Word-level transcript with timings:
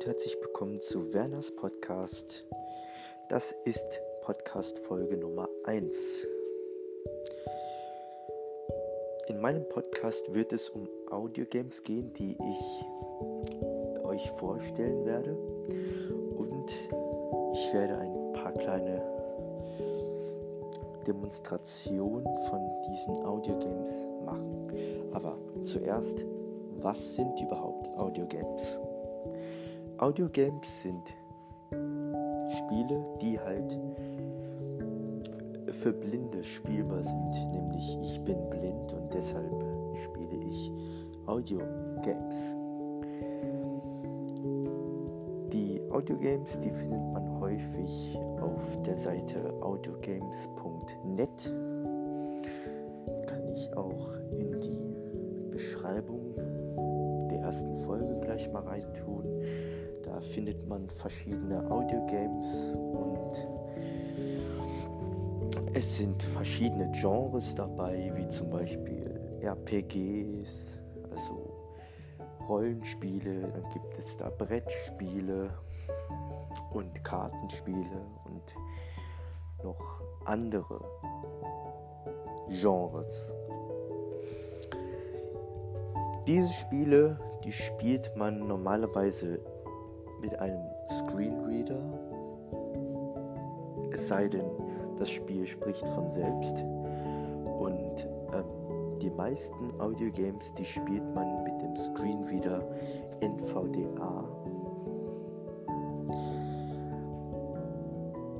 und 0.00 0.06
herzlich 0.06 0.34
willkommen 0.40 0.80
zu 0.80 1.12
Werners 1.12 1.54
Podcast. 1.54 2.46
Das 3.28 3.54
ist 3.66 4.00
Podcast 4.22 4.78
Folge 4.78 5.14
Nummer 5.18 5.46
1. 5.64 5.94
In 9.28 9.42
meinem 9.42 9.68
Podcast 9.68 10.32
wird 10.32 10.54
es 10.54 10.70
um 10.70 10.88
Audiogames 11.10 11.82
gehen, 11.82 12.14
die 12.14 12.32
ich 12.32 14.02
euch 14.02 14.30
vorstellen 14.38 15.04
werde. 15.04 15.34
Und 15.34 16.70
ich 17.52 17.74
werde 17.74 17.98
ein 17.98 18.32
paar 18.32 18.52
kleine 18.52 19.02
Demonstrationen 21.06 22.24
von 22.48 22.70
diesen 22.90 23.22
Audiogames 23.26 24.06
machen. 24.24 25.10
Aber 25.12 25.36
zuerst, 25.64 26.16
was 26.78 27.16
sind 27.16 27.38
überhaupt 27.38 27.86
Audiogames? 27.98 28.78
Audiogames 30.00 30.80
sind 30.80 31.14
Spiele, 31.68 33.04
die 33.20 33.38
halt 33.38 33.78
für 35.82 35.92
Blinde 35.92 36.42
spielbar 36.42 37.02
sind. 37.02 37.52
Nämlich 37.52 37.98
ich 38.00 38.18
bin 38.24 38.48
blind 38.48 38.94
und 38.94 39.12
deshalb 39.12 39.62
spiele 40.02 40.42
ich 40.48 40.72
Audiogames. 41.26 42.36
Die 45.52 45.82
Audiogames, 45.90 46.58
die 46.60 46.70
findet 46.70 47.12
man 47.12 47.38
häufig 47.38 48.18
auf 48.40 48.82
der 48.86 48.96
Seite 48.96 49.52
audiogames.net. 49.60 51.52
Kann 53.26 53.48
ich 53.54 53.76
auch 53.76 54.14
in 54.32 54.60
die 54.62 55.50
Beschreibung 55.50 56.34
der 57.30 57.40
ersten 57.40 57.76
Folge 57.80 58.18
gleich 58.22 58.50
mal 58.50 58.62
reintun. 58.62 59.26
Da 60.02 60.20
findet 60.20 60.66
man 60.68 60.88
verschiedene 60.88 61.70
Audiogames 61.70 62.72
und 62.74 63.48
es 65.74 65.96
sind 65.96 66.22
verschiedene 66.22 66.90
Genres 66.92 67.54
dabei, 67.54 68.12
wie 68.16 68.28
zum 68.28 68.50
Beispiel 68.50 69.20
RPGs, 69.42 70.66
also 71.10 71.50
Rollenspiele, 72.48 73.42
dann 73.42 73.70
gibt 73.72 73.96
es 73.98 74.16
da 74.16 74.30
Brettspiele 74.30 75.50
und 76.72 77.04
Kartenspiele 77.04 78.04
und 78.24 78.54
noch 79.62 80.00
andere 80.24 80.80
Genres. 82.48 83.32
Diese 86.26 86.52
Spiele, 86.52 87.18
die 87.44 87.52
spielt 87.52 88.14
man 88.16 88.46
normalerweise 88.46 89.40
mit 90.20 90.38
einem 90.38 90.62
Screenreader. 90.90 91.80
Es 93.92 94.08
sei 94.08 94.28
denn, 94.28 94.50
das 94.98 95.10
Spiel 95.10 95.46
spricht 95.46 95.86
von 95.88 96.10
selbst. 96.12 96.54
Und 97.58 98.08
ähm, 98.32 98.98
die 99.00 99.10
meisten 99.10 99.80
Audiogames, 99.80 100.52
die 100.54 100.64
spielt 100.64 101.14
man 101.14 101.42
mit 101.42 101.60
dem 101.62 101.76
Screenreader 101.76 102.62
NVDA. 103.20 104.24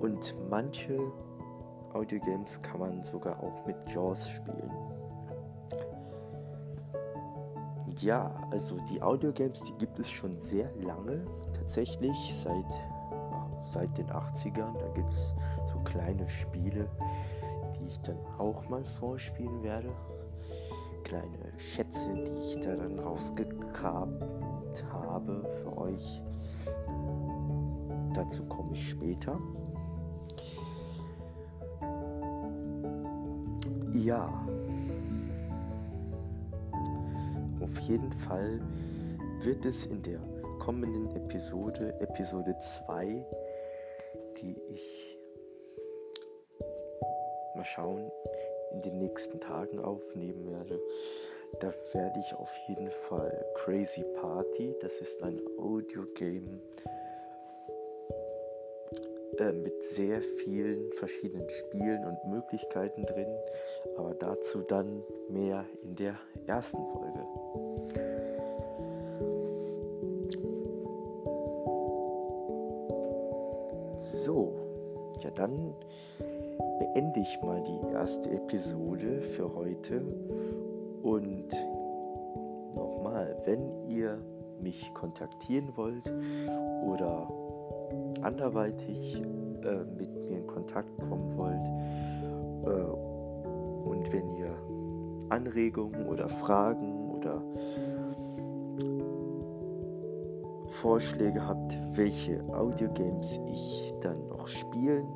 Und 0.00 0.34
manche 0.48 0.98
Audiogames 1.92 2.60
kann 2.62 2.80
man 2.80 3.02
sogar 3.04 3.42
auch 3.42 3.66
mit 3.66 3.76
JAWS 3.92 4.28
spielen. 4.28 4.70
Ja, 8.00 8.30
also 8.50 8.78
die 8.90 9.02
Audiogames, 9.02 9.60
die 9.62 9.74
gibt 9.74 9.98
es 9.98 10.08
schon 10.08 10.40
sehr 10.40 10.70
lange, 10.76 11.26
tatsächlich 11.52 12.34
seit, 12.42 12.64
seit 13.62 13.96
den 13.98 14.06
80ern. 14.06 14.78
Da 14.78 14.88
gibt 14.94 15.12
es 15.12 15.34
so 15.70 15.78
kleine 15.80 16.26
Spiele, 16.30 16.88
die 17.78 17.86
ich 17.88 18.00
dann 18.00 18.16
auch 18.38 18.66
mal 18.70 18.82
vorspielen 18.98 19.62
werde. 19.62 19.90
Kleine 21.04 21.58
Schätze, 21.58 22.14
die 22.14 22.40
ich 22.40 22.60
da 22.60 22.74
dann 22.74 22.98
rausgegraben 22.98 24.18
habe 24.90 25.44
für 25.62 25.76
euch. 25.76 26.22
Dazu 28.14 28.44
komme 28.46 28.72
ich 28.72 28.90
später. 28.90 29.38
Ja, 33.92 34.46
auf 37.70 37.80
jeden 37.80 38.12
Fall 38.12 38.60
wird 39.42 39.64
es 39.64 39.86
in 39.86 40.02
der 40.02 40.20
kommenden 40.58 41.14
Episode, 41.16 41.94
Episode 42.00 42.56
2, 42.86 43.24
die 44.40 44.56
ich 44.68 45.18
mal 47.54 47.64
schauen, 47.64 48.10
in 48.72 48.82
den 48.82 48.98
nächsten 48.98 49.40
Tagen 49.40 49.78
aufnehmen 49.78 50.50
werde. 50.50 50.80
Da 51.60 51.72
werde 51.92 52.20
ich 52.20 52.34
auf 52.34 52.50
jeden 52.68 52.90
Fall 53.08 53.44
Crazy 53.56 54.04
Party, 54.20 54.74
das 54.80 54.92
ist 55.00 55.22
ein 55.22 55.40
Audio-Game 55.58 56.60
äh, 59.40 59.52
mit 59.52 59.82
sehr 59.94 60.20
vielen 60.20 60.92
verschiedenen 60.92 61.48
Spielen 61.48 62.04
und 62.04 62.30
Möglichkeiten 62.30 63.02
drin, 63.04 63.28
aber 63.96 64.14
dazu 64.14 64.60
dann 64.60 65.02
mehr 65.30 65.64
in 65.82 65.96
der 65.96 66.16
ersten 66.46 66.84
Folge. 66.92 67.20
So, 74.24 74.52
ja 75.22 75.30
dann 75.30 75.74
beende 76.78 77.20
ich 77.20 77.40
mal 77.42 77.62
die 77.62 77.94
erste 77.94 78.30
Episode 78.30 79.22
für 79.22 79.54
heute 79.54 80.02
und 81.02 81.48
nochmal, 82.74 83.40
wenn 83.46 83.88
ihr 83.88 84.18
mich 84.60 84.92
kontaktieren 84.92 85.74
wollt 85.76 86.06
oder 86.84 87.26
anderweitig 88.22 89.16
äh, 89.16 89.84
mit 89.98 90.14
mir 90.20 90.38
in 90.38 90.46
Kontakt 90.46 90.90
kommen 90.98 91.36
wollt 91.36 91.66
äh, 92.66 92.90
und 93.88 94.12
wenn 94.12 94.36
ihr 94.36 94.54
Anregungen 95.30 96.06
oder 96.06 96.28
Fragen 96.28 97.10
oder 97.10 97.42
Vorschläge 100.80 101.46
habt, 101.46 101.76
welche 101.94 102.42
Audiogames 102.54 103.38
ich 103.52 103.94
dann 104.00 104.28
noch 104.28 104.46
spielen 104.46 105.06